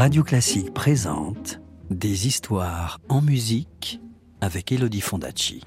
Radio 0.00 0.24
Classique 0.24 0.72
présente 0.72 1.60
Des 1.90 2.26
histoires 2.26 3.00
en 3.10 3.20
musique 3.20 4.00
avec 4.40 4.72
Elodie 4.72 5.02
Fondacci. 5.02 5.62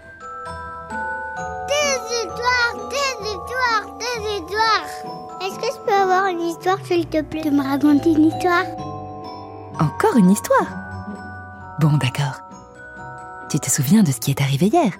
Des 1.67 2.15
histoires, 2.17 2.89
des 2.89 3.27
histoires, 3.27 3.95
des 3.99 4.33
histoires. 4.33 5.39
Est-ce 5.39 5.59
que 5.59 5.67
je 5.67 5.85
peux 5.85 5.93
avoir 5.93 6.25
une 6.25 6.41
histoire, 6.41 6.83
s'il 6.83 7.05
te 7.05 7.21
plaît, 7.21 7.43
de 7.43 7.51
me 7.51 7.61
raconter 7.61 8.13
une 8.13 8.25
histoire? 8.25 8.65
Encore 9.79 10.17
une 10.17 10.31
histoire? 10.31 10.65
Bon, 11.79 11.95
d'accord. 11.97 12.41
Tu 13.51 13.59
te 13.59 13.69
souviens 13.69 14.01
de 14.01 14.11
ce 14.11 14.19
qui 14.19 14.31
est 14.31 14.41
arrivé 14.41 14.65
hier? 14.65 14.93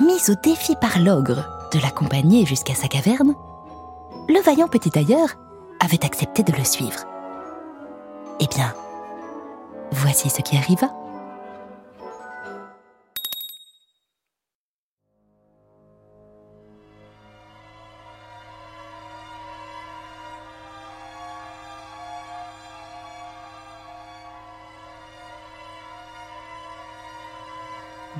Mis 0.00 0.30
au 0.30 0.34
défi 0.42 0.76
par 0.80 0.98
l'ogre 0.98 1.44
de 1.74 1.78
l'accompagner 1.78 2.46
jusqu'à 2.46 2.74
sa 2.74 2.88
caverne, 2.88 3.34
le 4.30 4.42
vaillant 4.42 4.68
petit 4.68 4.90
tailleur 4.90 5.28
avait 5.84 6.06
accepté 6.06 6.42
de 6.42 6.52
le 6.52 6.64
suivre. 6.64 7.04
Eh 8.42 8.46
bien, 8.46 8.74
voici 9.92 10.30
ce 10.30 10.40
qui 10.40 10.56
arriva. 10.56 10.88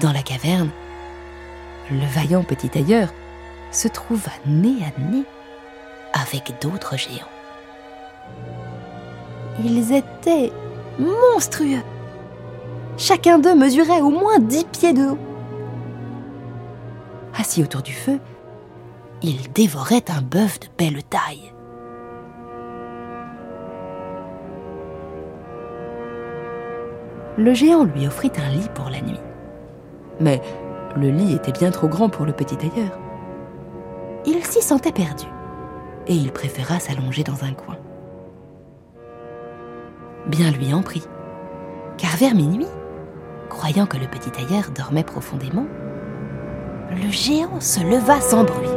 Dans 0.00 0.12
la 0.12 0.22
caverne, 0.22 0.70
le 1.90 2.04
vaillant 2.06 2.42
petit 2.42 2.68
tailleur 2.68 3.08
se 3.72 3.88
trouva 3.88 4.30
nez 4.44 4.84
à 4.84 5.00
nez 5.00 5.24
avec 6.12 6.52
d'autres 6.60 6.98
géants. 6.98 7.39
Ils 9.64 9.92
étaient 9.92 10.52
monstrueux. 10.98 11.82
Chacun 12.96 13.38
d'eux 13.38 13.54
mesurait 13.54 14.00
au 14.00 14.10
moins 14.10 14.38
dix 14.38 14.64
pieds 14.64 14.92
de 14.92 15.10
haut. 15.10 15.18
Assis 17.38 17.62
autour 17.62 17.82
du 17.82 17.92
feu, 17.92 18.18
ils 19.22 19.50
dévoraient 19.52 20.04
un 20.08 20.22
bœuf 20.22 20.60
de 20.60 20.66
belle 20.78 21.02
taille. 21.04 21.52
Le 27.36 27.54
géant 27.54 27.84
lui 27.84 28.06
offrit 28.06 28.32
un 28.36 28.50
lit 28.50 28.68
pour 28.74 28.90
la 28.90 29.00
nuit. 29.00 29.20
Mais 30.20 30.40
le 30.96 31.10
lit 31.10 31.34
était 31.34 31.52
bien 31.52 31.70
trop 31.70 31.88
grand 31.88 32.08
pour 32.08 32.26
le 32.26 32.32
petit 32.32 32.56
tailleur. 32.56 32.98
Il 34.26 34.44
s'y 34.44 34.60
sentait 34.60 34.92
perdu 34.92 35.26
et 36.06 36.14
il 36.14 36.32
préféra 36.32 36.78
s'allonger 36.78 37.24
dans 37.24 37.44
un 37.44 37.52
coin. 37.52 37.76
Bien 40.30 40.52
lui 40.52 40.72
en 40.72 40.80
prit, 40.80 41.02
car 41.98 42.16
vers 42.16 42.36
minuit, 42.36 42.68
croyant 43.48 43.86
que 43.86 43.96
le 43.96 44.06
petit 44.06 44.30
tailleur 44.30 44.70
dormait 44.72 45.02
profondément, 45.02 45.66
le 46.90 47.10
géant 47.10 47.58
se 47.58 47.80
leva 47.80 48.20
sans 48.20 48.44
bruit. 48.44 48.68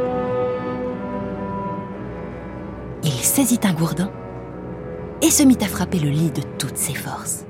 Il 3.04 3.12
saisit 3.12 3.60
un 3.62 3.72
gourdin 3.72 4.10
et 5.22 5.30
se 5.30 5.44
mit 5.44 5.58
à 5.62 5.66
frapper 5.66 6.00
le 6.00 6.10
lit 6.10 6.32
de 6.32 6.42
toutes 6.58 6.76
ses 6.76 6.94
forces. 6.94 7.44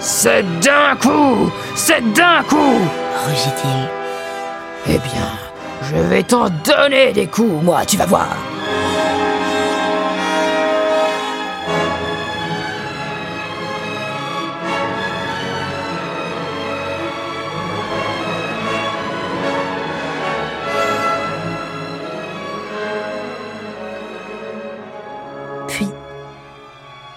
C'est 0.00 0.42
d'un 0.60 0.96
coup 1.00 1.50
C'est 1.76 2.02
d'un 2.12 2.42
coup 2.42 2.76
Rugit-il. 3.26 3.88
Eh 4.88 4.98
bien, 4.98 5.30
je 5.80 5.96
vais 5.96 6.24
t'en 6.24 6.50
donner 6.50 7.14
des 7.14 7.26
coups, 7.26 7.62
moi, 7.62 7.86
tu 7.86 7.96
vas 7.96 8.06
voir. 8.06 8.36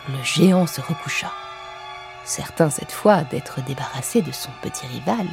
Le 0.10 0.24
géant 0.24 0.68
se 0.68 0.82
recoucha, 0.82 1.32
certain 2.24 2.70
cette 2.70 2.92
fois 2.92 3.24
d'être 3.24 3.64
débarrassé 3.64 4.22
de 4.22 4.32
son 4.32 4.50
petit 4.62 4.86
rival. 4.88 5.28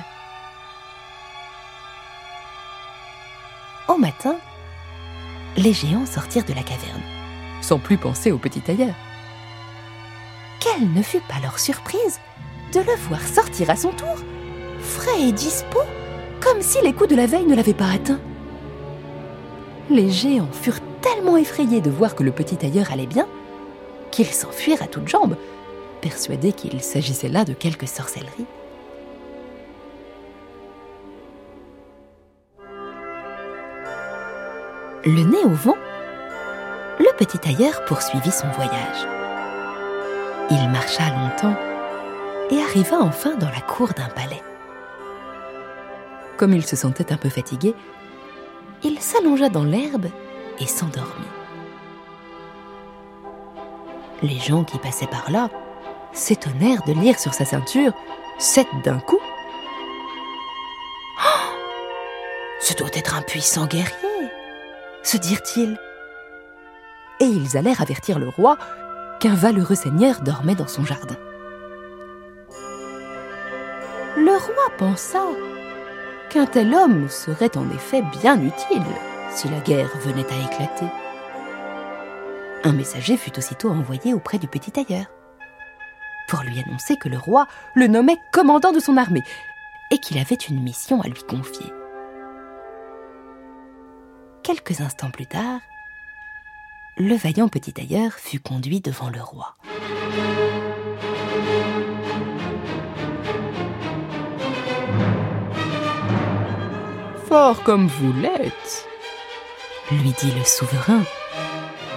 Au 3.88 3.98
matin, 3.98 4.36
les 5.56 5.72
géants 5.72 6.06
sortirent 6.06 6.44
de 6.44 6.54
la 6.54 6.62
caverne, 6.62 7.02
sans 7.60 7.78
plus 7.78 7.98
penser 7.98 8.32
au 8.32 8.38
petit 8.38 8.60
tailleur. 8.60 8.94
Quelle 10.60 10.92
ne 10.92 11.02
fut 11.02 11.20
pas 11.20 11.40
leur 11.42 11.58
surprise 11.58 12.20
de 12.72 12.80
le 12.80 12.96
voir 13.08 13.20
sortir 13.20 13.68
à 13.68 13.76
son 13.76 13.90
tour, 13.90 14.16
frais 14.80 15.20
et 15.20 15.32
dispo, 15.32 15.80
comme 16.40 16.62
si 16.62 16.80
les 16.82 16.94
coups 16.94 17.10
de 17.10 17.16
la 17.16 17.26
veille 17.26 17.44
ne 17.44 17.54
l'avaient 17.54 17.74
pas 17.74 17.90
atteint. 17.90 18.20
Les 19.90 20.10
géants 20.10 20.48
furent 20.52 20.80
tellement 21.02 21.36
effrayés 21.36 21.80
de 21.80 21.90
voir 21.90 22.14
que 22.14 22.22
le 22.22 22.32
petit 22.32 22.56
tailleur 22.56 22.90
allait 22.90 23.06
bien 23.06 23.26
qu'ils 24.12 24.26
s'enfuirent 24.26 24.82
à 24.82 24.86
toutes 24.86 25.08
jambes, 25.08 25.36
persuadés 26.00 26.52
qu'il 26.52 26.80
s'agissait 26.80 27.28
là 27.28 27.44
de 27.44 27.54
quelque 27.54 27.86
sorcellerie. 27.86 28.46
Le 35.04 35.24
nez 35.24 35.44
au 35.44 35.48
vent, 35.48 35.76
le 37.00 37.16
petit 37.16 37.38
tailleur 37.38 37.84
poursuivit 37.86 38.30
son 38.30 38.46
voyage. 38.48 39.08
Il 40.50 40.68
marcha 40.70 41.08
longtemps 41.08 41.56
et 42.50 42.62
arriva 42.62 42.98
enfin 43.00 43.34
dans 43.36 43.48
la 43.48 43.60
cour 43.62 43.88
d'un 43.88 44.08
palais. 44.08 44.42
Comme 46.36 46.52
il 46.52 46.64
se 46.64 46.76
sentait 46.76 47.12
un 47.12 47.16
peu 47.16 47.30
fatigué, 47.30 47.74
il 48.84 49.00
s'allongea 49.00 49.48
dans 49.48 49.64
l'herbe 49.64 50.06
et 50.60 50.66
s'endormit. 50.66 51.41
Les 54.22 54.38
gens 54.38 54.62
qui 54.62 54.78
passaient 54.78 55.08
par 55.08 55.30
là 55.30 55.50
s'étonnèrent 56.12 56.84
de 56.84 56.92
lire 56.92 57.18
sur 57.18 57.34
sa 57.34 57.44
ceinture 57.44 57.92
sept 58.38 58.68
d'un 58.84 59.00
coup. 59.00 59.18
Oh 61.18 61.52
Ce 62.60 62.74
doit 62.74 62.90
être 62.94 63.16
un 63.16 63.22
puissant 63.22 63.66
guerrier, 63.66 64.30
se 65.02 65.16
dirent-ils. 65.16 65.76
Et 67.18 67.24
ils 67.24 67.56
allèrent 67.56 67.82
avertir 67.82 68.18
le 68.18 68.28
roi 68.28 68.58
qu'un 69.18 69.34
valeureux 69.34 69.74
seigneur 69.74 70.20
dormait 70.20 70.54
dans 70.54 70.68
son 70.68 70.84
jardin. 70.84 71.16
Le 74.16 74.32
roi 74.32 74.76
pensa 74.78 75.22
qu'un 76.30 76.46
tel 76.46 76.74
homme 76.74 77.08
serait 77.08 77.56
en 77.56 77.68
effet 77.70 78.02
bien 78.20 78.40
utile 78.40 78.82
si 79.30 79.48
la 79.48 79.58
guerre 79.60 79.90
venait 80.04 80.26
à 80.32 80.44
éclater. 80.44 81.01
Un 82.64 82.72
messager 82.72 83.16
fut 83.16 83.36
aussitôt 83.38 83.70
envoyé 83.70 84.14
auprès 84.14 84.38
du 84.38 84.46
petit 84.46 84.70
tailleur 84.70 85.06
pour 86.28 86.42
lui 86.44 86.60
annoncer 86.60 86.96
que 86.96 87.10
le 87.10 87.18
roi 87.18 87.46
le 87.74 87.88
nommait 87.88 88.16
commandant 88.32 88.72
de 88.72 88.80
son 88.80 88.96
armée 88.96 89.22
et 89.90 89.98
qu'il 89.98 90.16
avait 90.16 90.34
une 90.34 90.62
mission 90.62 91.02
à 91.02 91.08
lui 91.08 91.22
confier. 91.24 91.66
Quelques 94.42 94.80
instants 94.80 95.10
plus 95.10 95.26
tard, 95.26 95.60
le 96.96 97.14
vaillant 97.16 97.48
petit 97.48 97.72
tailleur 97.72 98.12
fut 98.12 98.40
conduit 98.40 98.80
devant 98.80 99.10
le 99.10 99.20
roi. 99.20 99.54
Fort 107.26 107.62
comme 107.62 107.88
vous 107.88 108.12
l'êtes, 108.20 108.88
Lui 109.90 110.12
dit 110.18 110.30
le 110.30 110.44
souverain. 110.44 111.02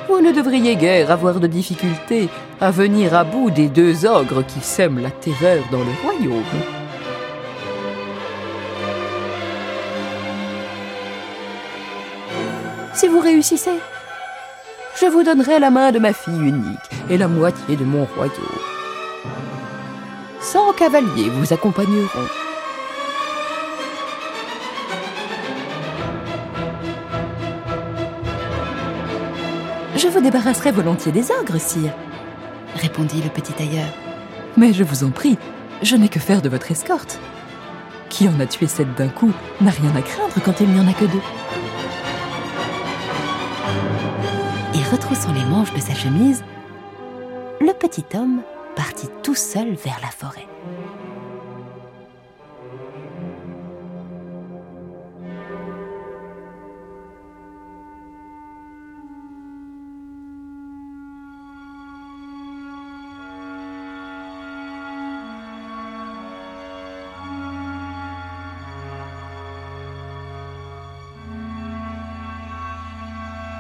Vous 0.08 0.22
ne 0.22 0.32
devriez 0.32 0.76
guère 0.76 1.12
avoir 1.12 1.40
de 1.40 1.48
difficulté 1.48 2.30
à 2.62 2.72
venir 2.72 3.14
à 3.14 3.24
bout 3.24 3.52
des 3.52 3.68
deux 3.68 4.06
ogres 4.06 4.46
qui 4.46 4.60
sèment 4.60 5.02
la 5.02 5.12
terreur 5.12 5.64
dans 5.72 5.80
le 5.80 5.92
royaume. 6.04 6.44
Si 12.94 13.08
vous 13.08 13.20
réussissez, 13.20 13.78
je 15.00 15.08
vous 15.08 15.24
donnerai 15.24 15.60
la 15.60 15.70
main 15.70 15.92
de 15.92 16.00
ma 16.00 16.14
fille 16.14 16.34
unique 16.34 16.90
et 17.10 17.18
la 17.18 17.28
moitié 17.28 17.76
de 17.76 17.84
mon 17.84 18.06
royaume. 18.06 18.62
Cent 20.40 20.72
cavaliers 20.74 21.30
vous 21.30 21.52
accompagneront. 21.54 22.45
Je 29.96 30.10
vous 30.10 30.20
débarrasserai 30.20 30.72
volontiers 30.72 31.14
des 31.14 31.32
ogres, 31.32 31.58
sire, 31.58 31.94
répondit 32.76 33.22
le 33.22 33.30
petit 33.30 33.54
tailleur. 33.54 33.88
Mais 34.58 34.74
je 34.74 34.84
vous 34.84 35.06
en 35.06 35.10
prie, 35.10 35.38
je 35.82 35.96
n'ai 35.96 36.10
que 36.10 36.20
faire 36.20 36.42
de 36.42 36.50
votre 36.50 36.70
escorte. 36.70 37.18
Qui 38.10 38.28
en 38.28 38.38
a 38.42 38.46
tué 38.46 38.68
sept 38.68 38.94
d'un 38.96 39.08
coup 39.08 39.32
n'a 39.62 39.72
rien 39.72 39.96
à 39.96 40.02
craindre 40.02 40.36
quand 40.44 40.60
il 40.60 40.68
n'y 40.68 40.80
en 40.82 40.88
a 40.88 40.94
que 40.94 41.06
deux. 41.06 41.22
Et 44.74 44.84
retroussant 44.92 45.32
les 45.32 45.46
manches 45.46 45.74
de 45.74 45.80
sa 45.80 45.94
chemise, 45.94 46.44
le 47.62 47.72
petit 47.72 48.06
homme 48.16 48.42
partit 48.76 49.08
tout 49.24 49.36
seul 49.36 49.76
vers 49.76 50.00
la 50.02 50.10
forêt. 50.10 50.48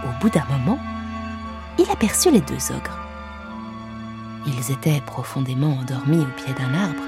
Au 0.05 0.21
bout 0.21 0.29
d'un 0.29 0.45
moment, 0.45 0.79
il 1.79 1.89
aperçut 1.89 2.31
les 2.31 2.41
deux 2.41 2.71
ogres. 2.71 2.99
Ils 4.45 4.71
étaient 4.71 5.01
profondément 5.01 5.77
endormis 5.79 6.19
au 6.19 6.43
pied 6.43 6.53
d'un 6.53 6.73
arbre, 6.73 7.03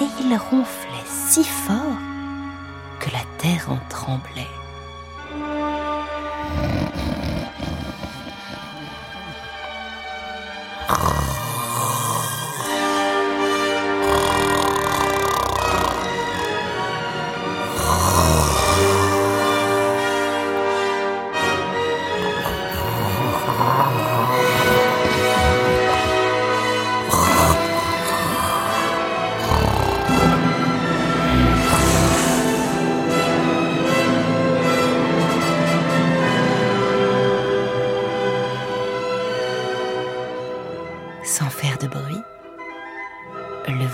et 0.00 0.24
ils 0.24 0.36
ronflaient 0.36 1.06
si 1.06 1.44
fort 1.44 1.98
que 2.98 3.10
la 3.10 3.24
terre 3.38 3.70
en 3.70 3.78
tremblait. 3.88 4.61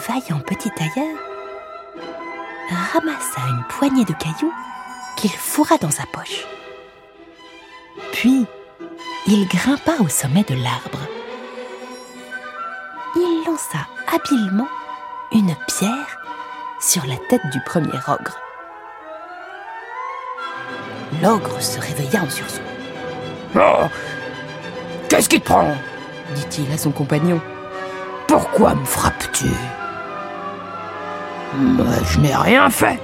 Vaillant 0.06 0.40
petit 0.40 0.70
tailleur 0.70 1.16
ramassa 2.92 3.40
une 3.48 3.64
poignée 3.68 4.04
de 4.04 4.12
cailloux 4.12 4.52
qu'il 5.16 5.30
fourra 5.30 5.78
dans 5.78 5.90
sa 5.90 6.04
poche. 6.06 6.46
Puis, 8.12 8.44
il 9.26 9.48
grimpa 9.48 9.92
au 10.00 10.08
sommet 10.08 10.44
de 10.44 10.54
l'arbre. 10.54 10.98
Il 13.16 13.44
lança 13.46 13.78
habilement 14.12 14.68
une 15.32 15.54
pierre 15.66 16.18
sur 16.80 17.04
la 17.06 17.16
tête 17.28 17.46
du 17.52 17.60
premier 17.62 17.98
ogre. 18.06 18.38
L'ogre 21.22 21.60
se 21.60 21.80
réveilla 21.80 22.22
en 22.22 22.30
sursaut. 22.30 22.60
Oh 23.56 23.86
Qu'est-ce 25.08 25.28
qui 25.28 25.40
te 25.40 25.46
prend? 25.46 25.74
dit-il 26.34 26.70
à 26.72 26.76
son 26.76 26.90
compagnon. 26.90 27.40
Pourquoi 28.26 28.74
me 28.74 28.84
frappes-tu? 28.84 29.46
Mais 31.56 32.04
je 32.04 32.20
n'ai 32.20 32.34
rien 32.34 32.70
fait. 32.70 32.98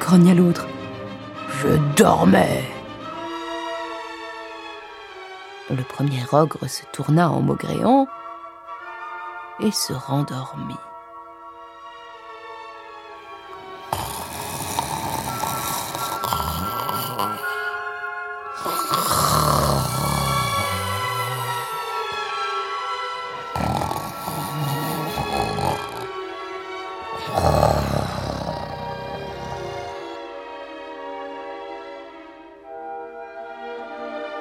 grogna 0.00 0.34
l'autre. 0.34 0.66
Je 1.60 1.68
dormais. 1.96 2.64
Le 5.70 5.82
premier 5.82 6.22
ogre 6.32 6.66
se 6.66 6.82
tourna 6.92 7.30
en 7.30 7.40
maugréant 7.40 8.06
et 9.60 9.70
se 9.70 9.92
rendormit. 9.92 10.74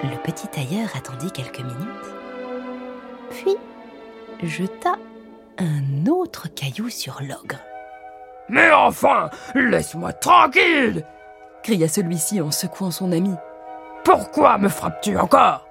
Le 0.03 0.17
petit 0.23 0.47
tailleur 0.47 0.89
attendit 0.95 1.31
quelques 1.31 1.59
minutes, 1.59 1.77
puis 3.29 3.57
jeta 4.43 4.95
un 5.59 6.07
autre 6.07 6.47
caillou 6.47 6.89
sur 6.89 7.19
l'ogre. 7.21 7.57
Mais 8.49 8.71
enfin, 8.71 9.29
laisse-moi 9.55 10.13
tranquille 10.13 11.05
cria 11.63 11.87
celui-ci 11.87 12.41
en 12.41 12.51
secouant 12.51 12.91
son 12.91 13.11
ami. 13.11 13.35
Pourquoi 14.03 14.57
me 14.57 14.67
frappes-tu 14.67 15.17
encore? 15.17 15.65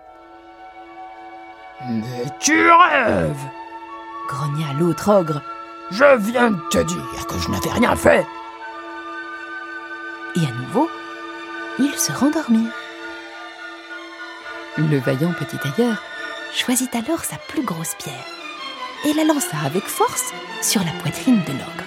Mais 1.88 2.24
tu 2.38 2.70
rêves 2.70 3.48
grogna 4.28 4.72
l'autre 4.78 5.10
ogre, 5.12 5.42
Je 5.90 6.16
viens 6.18 6.50
de 6.52 6.60
te 6.70 6.78
dire 6.78 7.26
que 7.28 7.38
je 7.38 7.50
n'avais 7.50 7.70
rien 7.70 7.96
fait. 7.96 8.26
et 10.36 10.46
à 10.46 10.52
nouveau, 10.52 10.88
ils 11.80 11.94
se 11.98 12.12
rendormirent. 12.12 12.72
Le 14.76 14.98
vaillant 14.98 15.32
petit 15.32 15.58
tailleur 15.58 16.00
choisit 16.54 16.94
alors 16.94 17.24
sa 17.24 17.36
plus 17.48 17.64
grosse 17.64 17.94
pierre 17.98 18.24
et 19.04 19.12
la 19.14 19.24
lança 19.24 19.56
avec 19.64 19.84
force 19.84 20.32
sur 20.62 20.82
la 20.84 20.92
poitrine 21.02 21.42
de 21.44 21.52
l'ogre. 21.52 21.84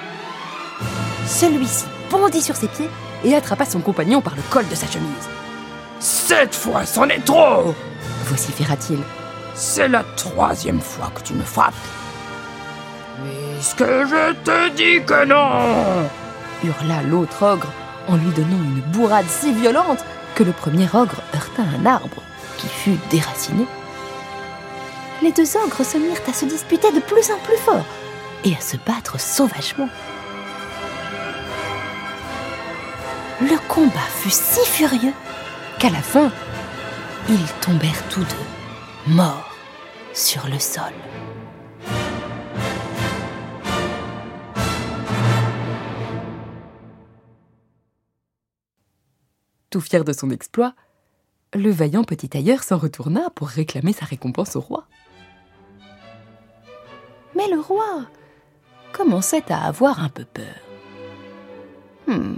Celui-ci 1.25 1.85
bondit 2.11 2.41
sur 2.41 2.57
ses 2.57 2.67
pieds 2.67 2.89
et 3.23 3.33
attrapa 3.35 3.65
son 3.65 3.79
compagnon 3.79 4.19
par 4.19 4.35
le 4.35 4.41
col 4.49 4.67
de 4.67 4.75
sa 4.75 4.87
chemise. 4.87 5.29
Cette 5.99 6.55
fois, 6.55 6.85
c'en 6.85 7.07
est 7.07 7.23
trop 7.23 7.73
Vociféra-t-il. 8.25 8.99
C'est 9.55 9.87
la 9.87 10.03
troisième 10.17 10.81
fois 10.81 11.11
que 11.15 11.21
tu 11.21 11.33
me 11.33 11.43
frappes. 11.43 11.73
Puisque 13.21 13.83
je 13.83 14.33
te 14.43 14.69
dis 14.69 15.05
que 15.05 15.25
non 15.25 16.09
hurla 16.63 17.01
l'autre 17.03 17.43
ogre 17.43 17.71
en 18.07 18.15
lui 18.15 18.31
donnant 18.31 18.63
une 18.63 18.81
bourrade 18.91 19.27
si 19.27 19.53
violente 19.53 20.03
que 20.35 20.43
le 20.43 20.51
premier 20.51 20.87
ogre 20.93 21.21
heurta 21.33 21.61
un 21.61 21.85
arbre 21.85 22.21
qui 22.57 22.67
fut 22.67 22.97
déraciné. 23.09 23.65
Les 25.21 25.31
deux 25.31 25.57
ogres 25.57 25.85
se 25.85 25.97
mirent 25.97 26.21
à 26.27 26.33
se 26.33 26.45
disputer 26.45 26.91
de 26.91 26.99
plus 26.99 27.31
en 27.31 27.37
plus 27.39 27.57
fort 27.57 27.85
et 28.43 28.55
à 28.55 28.61
se 28.61 28.77
battre 28.77 29.19
sauvagement. 29.19 29.89
Le 33.41 33.57
combat 33.67 34.09
fut 34.21 34.29
si 34.29 34.65
furieux 34.65 35.13
qu'à 35.79 35.89
la 35.89 36.01
fin, 36.01 36.31
ils 37.29 37.47
tombèrent 37.61 38.03
tous 38.09 38.21
deux, 38.21 39.13
morts, 39.13 39.55
sur 40.13 40.47
le 40.47 40.59
sol. 40.59 40.93
Tout 49.73 49.81
fier 49.81 50.03
de 50.03 50.13
son 50.13 50.29
exploit, 50.29 50.75
le 51.55 51.71
vaillant 51.71 52.03
petit 52.03 52.29
tailleur 52.29 52.61
s'en 52.61 52.77
retourna 52.77 53.31
pour 53.31 53.47
réclamer 53.47 53.91
sa 53.91 54.05
récompense 54.05 54.55
au 54.55 54.59
roi. 54.59 54.85
Mais 57.35 57.47
le 57.49 57.59
roi 57.59 58.05
commençait 58.91 59.51
à 59.51 59.65
avoir 59.65 60.03
un 60.03 60.09
peu 60.09 60.25
peur. 60.25 60.45
Hmm, 62.05 62.35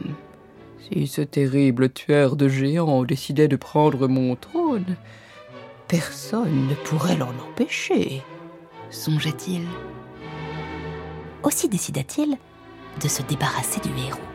si 0.80 1.08
ce 1.08 1.20
terrible 1.20 1.92
tueur 1.92 2.38
de 2.38 2.48
géants 2.48 3.04
décidait 3.04 3.50
de 3.50 3.58
prendre 3.58 4.08
mon 4.08 4.38
trône, 4.38 4.96
personne 5.90 6.70
ne 6.70 6.76
pourrait 6.86 7.18
l'en 7.18 7.34
empêcher, 7.50 8.24
songeait-il. 8.92 9.68
Aussi 11.44 11.68
décida-t-il 11.68 12.38
de 13.04 13.08
se 13.10 13.24
débarrasser 13.24 13.82
du 13.82 13.90
héros. 13.90 14.35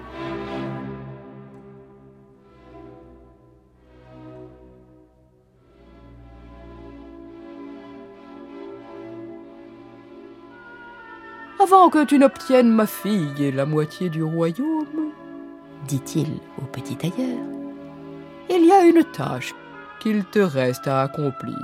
Avant 11.71 11.89
que 11.89 12.05
tu 12.05 12.19
n'obtiennes 12.19 12.73
ma 12.73 12.85
fille 12.85 13.33
et 13.39 13.53
la 13.53 13.65
moitié 13.65 14.09
du 14.09 14.25
royaume, 14.25 15.13
dit-il 15.87 16.27
au 16.61 16.65
petit 16.65 16.97
tailleur, 16.97 17.39
il 18.49 18.65
y 18.65 18.73
a 18.73 18.83
une 18.83 19.05
tâche 19.05 19.55
qu'il 20.01 20.25
te 20.25 20.41
reste 20.41 20.89
à 20.89 21.03
accomplir. 21.03 21.57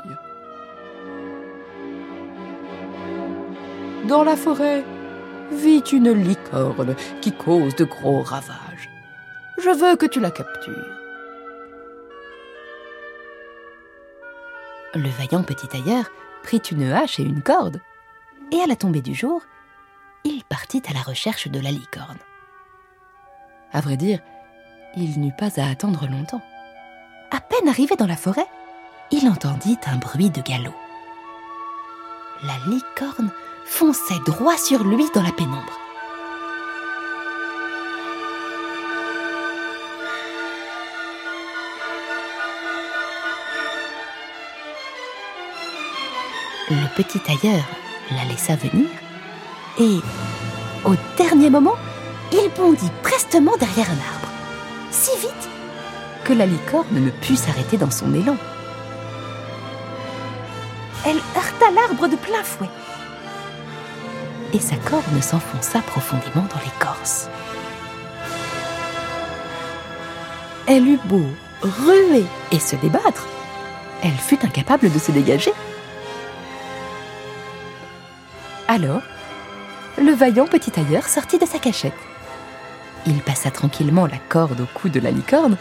Dans 4.07 4.23
la 4.23 4.37
forêt 4.37 4.85
vit 5.51 5.83
une 5.93 6.13
licorne 6.13 6.95
qui 7.21 7.33
cause 7.33 7.75
de 7.75 7.85
gros 7.85 8.23
ravages. 8.23 8.89
Je 9.59 9.71
veux 9.71 9.97
que 9.97 10.07
tu 10.07 10.21
la 10.21 10.31
captures. 10.31 11.01
Le 14.95 15.09
vaillant 15.19 15.43
petit 15.43 15.67
tailleur 15.67 16.05
prit 16.45 16.63
une 16.71 16.93
hache 16.93 17.19
et 17.19 17.25
une 17.25 17.43
corde, 17.43 17.81
et 18.53 18.61
à 18.61 18.69
la 18.69 18.77
tombée 18.77 19.03
du 19.03 19.13
jour, 19.13 19.43
il 20.27 20.45
partit 20.45 20.83
à 20.89 20.93
la 20.93 21.03
recherche 21.03 21.49
de 21.49 21.61
la 21.61 21.71
licorne. 21.71 22.19
À 23.73 23.81
vrai 23.81 23.97
dire, 23.97 24.21
il 24.97 25.21
n'eut 25.21 25.35
pas 25.37 25.61
à 25.61 25.71
attendre 25.71 26.07
longtemps. 26.09 26.43
À 27.31 27.41
peine 27.41 27.69
arrivé 27.69 27.97
dans 27.97 28.07
la 28.07 28.17
forêt, 28.17 28.47
il 29.11 29.29
entendit 29.29 29.79
un 29.87 29.97
bruit 29.97 30.31
de 30.31 30.41
galop. 30.41 30.75
La 32.43 32.57
licorne 32.67 33.31
fonçait 33.65 34.19
droit 34.27 34.57
sur 34.57 34.85
lui 34.85 35.05
dans 35.15 35.23
la 35.23 35.33
pénombre. 35.33 35.79
Le 46.69 46.97
petit 46.97 47.21
tailleur 47.21 47.65
la 48.11 48.25
laissa 48.25 48.57
venir 48.57 48.89
et, 49.79 50.01
au 50.85 50.95
dernier 51.17 51.51
moment, 51.51 51.77
il 52.33 52.51
bondit 52.57 52.91
prestement 53.03 53.57
derrière 53.57 53.89
un 53.91 54.15
arbre, 54.15 54.29
si 54.91 55.11
vite 55.19 55.49
que 56.25 56.33
la 56.33 56.47
licorne 56.47 56.87
ne 56.93 57.11
put 57.11 57.37
s'arrêter 57.37 57.77
dans 57.77 57.91
son 57.91 58.13
élan. 58.15 58.37
Elle 61.05 61.21
heurta 61.37 61.71
l'arbre 61.73 62.09
de 62.09 62.17
plein 62.17 62.43
fouet 62.43 62.69
et 64.53 64.61
sa 64.61 64.77
corne 64.77 65.23
s'enfonça 65.23 65.81
profondément 65.81 66.47
dans 66.51 66.61
l'écorce. 66.65 67.29
Elle 70.67 70.89
eut 70.89 71.01
beau 71.05 71.27
ruer 71.63 72.25
et 72.51 72.59
se 72.59 72.77
débattre, 72.77 73.27
elle 74.03 74.17
fut 74.17 74.45
incapable 74.45 74.91
de 74.91 74.99
se 74.99 75.13
dégager. 75.13 75.53
Alors, 78.69 79.03
le 79.99 80.13
vaillant 80.13 80.47
petit 80.47 80.71
tailleur 80.71 81.05
sortit 81.05 81.39
de 81.39 81.47
sa 81.47 81.59
cachette. 81.59 81.93
Il 83.07 83.21
passa 83.21 83.51
tranquillement 83.51 84.07
la 84.07 84.19
corde 84.29 84.61
au 84.61 84.67
cou 84.79 84.89
de 84.89 85.01
la 85.01 85.11
licorne, 85.11 85.57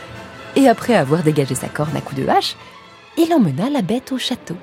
et 0.55 0.67
après 0.67 0.95
avoir 0.95 1.21
dégagé 1.23 1.55
sa 1.55 1.67
corne 1.67 1.95
à 1.95 2.01
coups 2.01 2.21
de 2.21 2.27
hache, 2.27 2.55
il 3.17 3.33
emmena 3.33 3.69
la 3.69 3.81
bête 3.81 4.11
au 4.11 4.17
château. 4.17 4.57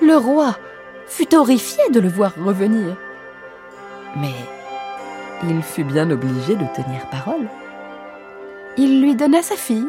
Le 0.00 0.16
roi 0.16 0.56
fut 1.06 1.34
horrifié 1.34 1.82
de 1.90 2.00
le 2.00 2.08
voir 2.08 2.32
revenir. 2.42 2.96
Mais 4.16 4.34
il 5.44 5.62
fut 5.62 5.84
bien 5.84 6.10
obligé 6.10 6.54
de 6.54 6.64
tenir 6.74 7.06
parole. 7.10 7.48
Il 8.76 9.02
lui 9.02 9.14
donna 9.14 9.42
sa 9.42 9.56
fille 9.56 9.88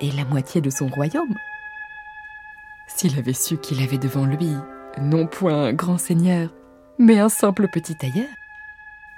et 0.00 0.10
la 0.12 0.24
moitié 0.24 0.60
de 0.60 0.70
son 0.70 0.88
royaume. 0.88 1.34
S'il 2.86 3.18
avait 3.18 3.32
su 3.32 3.58
qu'il 3.58 3.82
avait 3.82 3.98
devant 3.98 4.24
lui 4.24 4.50
non 5.00 5.26
point 5.26 5.66
un 5.66 5.72
grand 5.72 5.98
seigneur, 5.98 6.50
mais 6.98 7.18
un 7.18 7.28
simple 7.28 7.68
petit 7.68 7.94
tailleur, 7.94 8.28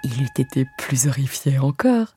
il 0.05 0.23
eût 0.23 0.29
été 0.37 0.67
plus 0.79 1.07
horrifié 1.07 1.59
encore. 1.59 2.15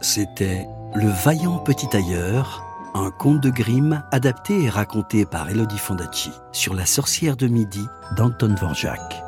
C'était 0.00 0.66
Le 0.94 1.08
vaillant 1.08 1.58
petit 1.58 1.88
tailleur, 1.88 2.63
un 2.94 3.10
conte 3.10 3.40
de 3.40 3.50
Grimm 3.50 4.04
adapté 4.12 4.62
et 4.62 4.70
raconté 4.70 5.26
par 5.26 5.50
Elodie 5.50 5.78
Fondacci 5.78 6.30
sur 6.52 6.74
la 6.74 6.86
sorcière 6.86 7.36
de 7.36 7.48
midi 7.48 7.84
d'Anton 8.16 8.54
Dvorak. 8.54 9.22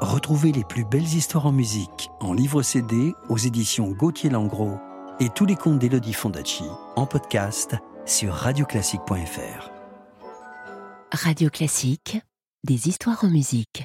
Retrouvez 0.00 0.52
les 0.52 0.64
plus 0.64 0.84
belles 0.84 1.02
histoires 1.02 1.46
en 1.46 1.52
musique 1.52 2.10
en 2.20 2.32
livre 2.32 2.62
CD 2.62 3.14
aux 3.28 3.36
éditions 3.36 3.90
Gauthier 3.90 4.30
Langros 4.30 4.78
et 5.20 5.28
tous 5.28 5.44
les 5.44 5.56
contes 5.56 5.78
d'Elodie 5.78 6.12
Fondacci 6.12 6.64
en 6.96 7.06
podcast 7.06 7.76
sur 8.06 8.32
radioclassique.fr. 8.32 9.70
Radio 11.12 11.50
Classique, 11.50 12.20
des 12.64 12.88
histoires 12.88 13.24
en 13.24 13.28
musique. 13.28 13.84